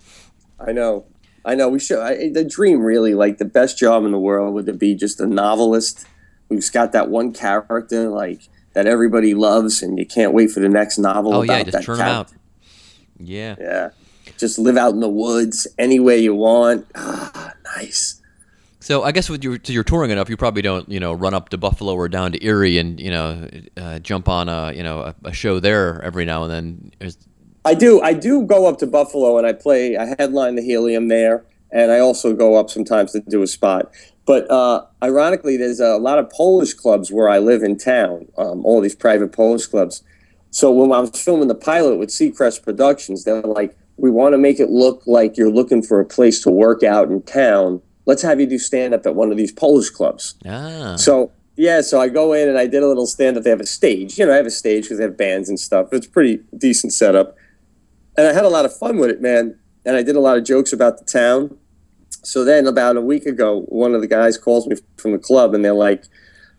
[0.60, 1.06] I know.
[1.44, 1.68] I know.
[1.68, 1.98] We should.
[1.98, 5.20] I, the dream, really, like the best job in the world, would to be just
[5.20, 6.06] a novelist
[6.48, 8.42] who's got that one character, like
[8.76, 11.32] that everybody loves, and you can't wait for the next novel.
[11.32, 12.30] Oh yeah, about just that churn out.
[13.18, 13.56] Yeah.
[13.58, 13.90] Yeah,
[14.36, 16.86] just live out in the woods anywhere you want.
[16.94, 18.20] Ah, nice.
[18.80, 21.32] So I guess with your to your touring enough, you probably don't you know run
[21.32, 24.82] up to Buffalo or down to Erie and you know uh, jump on a you
[24.82, 27.14] know a, a show there every now and then.
[27.64, 28.02] I do.
[28.02, 29.96] I do go up to Buffalo and I play.
[29.96, 33.90] I headline the Helium there, and I also go up sometimes to do a spot.
[34.26, 38.26] But uh, ironically, there's a lot of Polish clubs where I live in town.
[38.36, 40.02] Um, all these private Polish clubs.
[40.50, 44.38] So when I was filming the pilot with Seacrest Productions, they're like, "We want to
[44.38, 47.80] make it look like you're looking for a place to work out in town.
[48.04, 50.96] Let's have you do stand up at one of these Polish clubs." ah.
[50.96, 53.44] So yeah, so I go in and I did a little stand up.
[53.44, 55.58] They have a stage, you know, I have a stage because they have bands and
[55.58, 55.88] stuff.
[55.92, 57.36] It's pretty decent setup,
[58.16, 59.58] and I had a lot of fun with it, man.
[59.84, 61.58] And I did a lot of jokes about the town.
[62.26, 65.54] So then, about a week ago, one of the guys calls me from the club,
[65.54, 66.04] and they're like,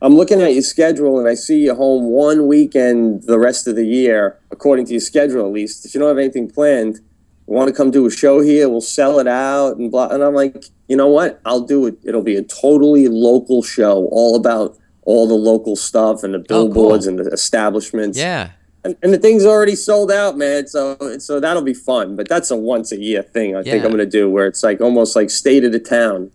[0.01, 3.75] "I'm looking at your schedule, and I see you home one weekend the rest of
[3.75, 5.85] the year, according to your schedule at least.
[5.85, 7.01] If you don't have anything planned."
[7.49, 8.67] Want to come do a show here?
[8.67, 10.09] We'll sell it out and blah.
[10.09, 11.39] And I'm like, you know what?
[11.45, 11.97] I'll do it.
[12.03, 16.67] It'll be a totally local show, all about all the local stuff and the oh,
[16.67, 18.17] billboards and the establishments.
[18.17, 18.51] yeah.
[18.83, 20.67] And, and the thing's already sold out, man.
[20.67, 22.15] So so that'll be fun.
[22.15, 23.55] But that's a once a year thing.
[23.55, 26.31] I think I'm going to do where it's like almost like state of the town.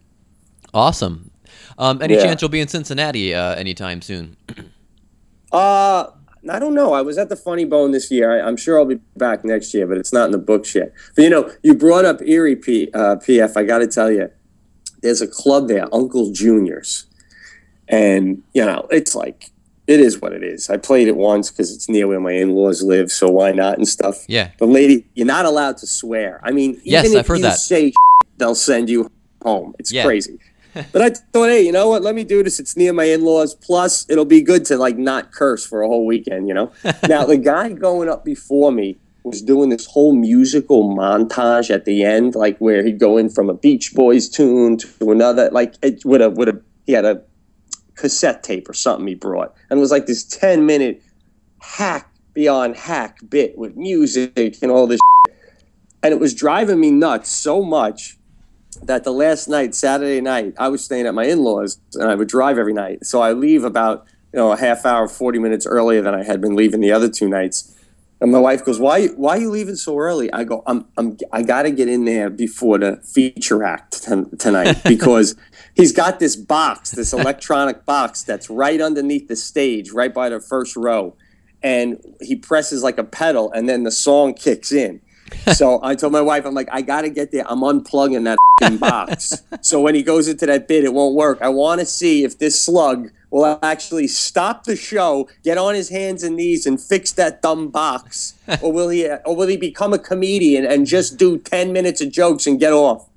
[0.75, 1.31] Awesome.
[1.79, 2.23] Um, any Yeah.
[2.25, 4.37] chance you'll be in Cincinnati uh, anytime soon?
[5.51, 6.07] Uh
[6.51, 6.93] I don't know.
[6.93, 8.33] I was at the Funny Bone this year.
[8.33, 10.93] I, I'm sure I'll be back next year, but it's not in the books yet.
[11.15, 13.57] But you know, you brought up Erie P, uh, PF.
[13.57, 14.29] I got to tell you,
[15.03, 17.07] there's a club there, Uncle Junior's,
[17.87, 19.52] and you know, it's like
[19.87, 20.71] it is what it is.
[20.71, 23.87] I played it once because it's near where my in-laws live, so why not and
[23.89, 24.25] stuff.
[24.29, 24.51] Yeah.
[24.59, 26.41] But lady, you're not allowed to swear.
[26.43, 27.59] I mean, even Yes, if I've heard you that.
[27.59, 27.93] say
[28.39, 29.11] they'll send you
[29.43, 29.75] home.
[29.79, 30.05] It's Yeah.
[30.05, 30.39] crazy.
[30.93, 32.03] But I thought, hey, you know what?
[32.03, 32.59] Let me do this.
[32.59, 33.55] It's near my in-laws.
[33.57, 36.49] Plus, it'll be good to like not curse for a whole weekend.
[36.49, 36.73] You know.
[37.09, 42.03] now, the guy going up before me was doing this whole musical montage at the
[42.05, 46.05] end, like where he'd go in from a Beach Boys tune to another, like it,
[46.07, 47.21] with a with a he had a
[48.03, 51.01] cassette tape or something he brought, and it was like this ten minute
[51.61, 54.99] hack beyond hack bit with music and all this,
[56.03, 58.19] and it was driving me nuts so much
[58.83, 62.27] that the last night, Saturday night, I was staying at my in-laws, and I would
[62.27, 63.07] drive every night.
[63.07, 66.41] So I leave about you know a half hour, forty minutes earlier than I had
[66.41, 67.79] been leaving the other two nights.
[68.23, 69.09] And my wife goes, "Why?
[69.09, 72.05] Why are you leaving so early?" I go, "I'm, I'm, I got to get in
[72.05, 75.35] there before the feature act ton- tonight because
[75.75, 80.39] he's got this box, this electronic box that's right underneath the stage, right by the
[80.39, 81.17] first row,
[81.65, 85.01] and he presses like a pedal, and then the song kicks in."
[85.55, 87.45] so I told my wife, I'm like, I got to get there.
[87.49, 88.39] I'm unplugging that
[88.81, 89.43] box.
[89.61, 91.39] so when he goes into that bit, it won't work.
[91.41, 95.89] I want to see if this slug will actually stop the show, get on his
[95.89, 99.93] hands and knees, and fix that dumb box, or will he, or will he become
[99.93, 103.09] a comedian and just do ten minutes of jokes and get off?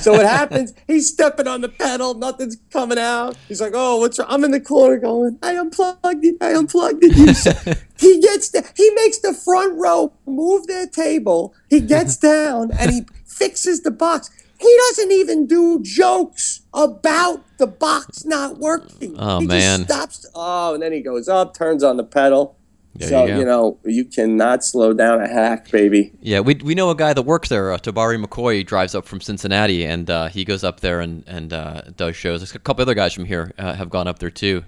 [0.00, 0.72] So what happens?
[0.86, 3.36] He's stepping on the pedal, nothing's coming out.
[3.48, 6.36] He's like, "Oh, what's wrong?" I'm in the corner going, "I unplugged it.
[6.40, 11.54] I unplugged it." He gets the, he makes the front row move their table.
[11.70, 14.30] He gets down and he fixes the box.
[14.58, 19.14] He doesn't even do jokes about the box not working.
[19.18, 19.80] Oh, he man.
[19.80, 20.26] Just stops.
[20.34, 22.56] Oh, and then he goes up, turns on the pedal.
[22.96, 26.12] There so you you know you cannot slow down a hack, baby.
[26.20, 27.72] Yeah, we we know a guy that works there.
[27.72, 31.52] Uh, Tabari McCoy drives up from Cincinnati, and uh, he goes up there and and
[31.52, 32.54] uh, does shows.
[32.54, 34.62] A couple other guys from here uh, have gone up there too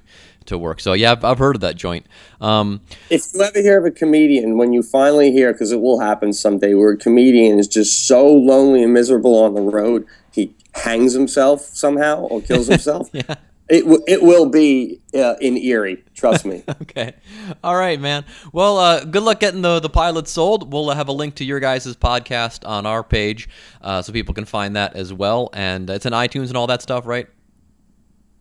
[0.47, 0.81] to work.
[0.81, 2.07] So yeah, I've, I've heard of that joint.
[2.41, 6.01] Um, If you ever hear of a comedian, when you finally hear, because it will
[6.01, 10.55] happen someday, where a comedian is just so lonely and miserable on the road, he
[10.74, 13.11] hangs himself somehow or kills himself.
[13.12, 13.35] yeah.
[13.69, 16.05] It, w- it will be uh, in Erie.
[16.14, 16.62] Trust me.
[16.83, 17.14] Okay.
[17.64, 18.25] All right, man.
[18.53, 20.73] Well, uh, good luck getting the the pilot sold.
[20.73, 23.49] We'll uh, have a link to your guys' podcast on our page,
[23.83, 25.51] uh, so people can find that as well.
[25.53, 27.27] And it's in iTunes and all that stuff, right?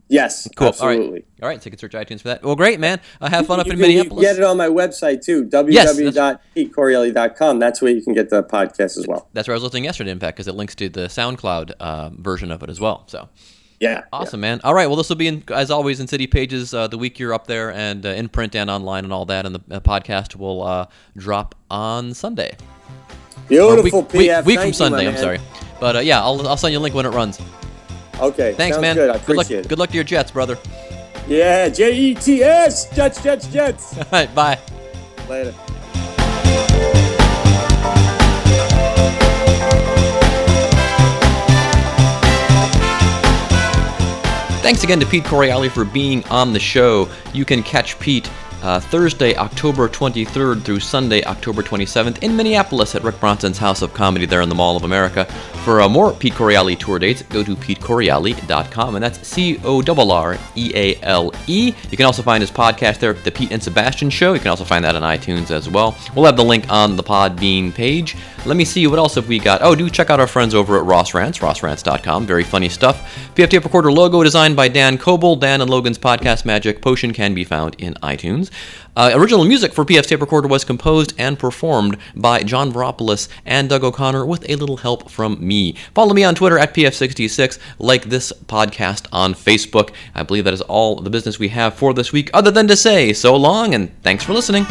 [0.07, 0.67] yes, Cool.
[0.67, 1.05] absolutely.
[1.07, 1.25] All right.
[1.41, 1.63] All right.
[1.63, 2.43] So you can search iTunes for that.
[2.43, 3.01] Well, great, man.
[3.19, 4.23] Uh, have fun up You in you Minneapolis.
[4.23, 7.59] get it on my website too, Yes, that's- www.petecorreale.com.
[7.59, 9.27] That's where you can get the podcast as well.
[9.33, 12.09] That's where I was listening yesterday, in fact, because it links to the SoundCloud uh,
[12.13, 13.03] version of it as well.
[13.07, 13.29] So
[13.79, 14.03] Yeah.
[14.13, 14.61] awesome, man.
[14.63, 14.87] All right.
[14.87, 17.47] Well, this will be in, as always in City Pages uh, the week you're up
[17.47, 19.45] there, and uh, in print and online and all that.
[19.45, 22.55] And the uh, podcast will uh, drop on Sunday.
[23.47, 24.45] Beautiful week, week, PF.
[24.45, 25.07] week Thank from Sunday.
[25.07, 25.39] I'm sorry,
[25.79, 27.39] but uh, yeah, I'll, I'll send you a link when it runs.
[28.19, 28.53] Okay.
[28.53, 28.95] Thanks, man.
[28.95, 29.09] Good.
[29.09, 29.51] I luck.
[29.51, 29.67] it.
[29.67, 30.57] Good luck to your Jets, brother.
[31.27, 31.69] Yeah.
[31.69, 32.89] J E T S.
[32.95, 33.21] Jets.
[33.21, 33.47] Jets.
[33.47, 33.97] Jets.
[33.97, 34.33] All right.
[34.33, 34.59] Bye.
[35.27, 35.53] Later.
[44.65, 47.07] Thanks again to Pete Correale for being on the show.
[47.35, 48.31] You can catch Pete
[48.65, 53.93] uh, Thursday, October 23rd through Sunday, October 27th in Minneapolis at Rick Bronson's House of
[53.93, 55.25] Comedy there in the Mall of America.
[55.63, 60.25] For uh, more Pete Correale tour dates, go to petecorreale.com, and that's C O R
[60.25, 61.73] R E A L E.
[61.91, 64.33] You can also find his podcast there, The Pete and Sebastian Show.
[64.33, 65.95] You can also find that on iTunes as well.
[66.15, 68.17] We'll have the link on the Podbean page.
[68.45, 69.61] Let me see what else have we got.
[69.61, 72.25] Oh, do check out our friends over at Ross Rants, rossrants.com.
[72.25, 73.33] Very funny stuff.
[73.35, 75.35] PF Tape Recorder logo designed by Dan Coble.
[75.35, 78.51] Dan and Logan's Podcast Magic Potion can be found in iTunes.
[78.95, 83.69] Uh, original music for PF Tape Recorder was composed and performed by John Veropoulos and
[83.69, 85.75] Doug O'Connor with a little help from me.
[85.93, 87.59] Follow me on Twitter at PF66.
[87.77, 89.93] Like this podcast on Facebook.
[90.13, 92.75] I believe that is all the business we have for this week, other than to
[92.75, 94.65] say so long and thanks for listening.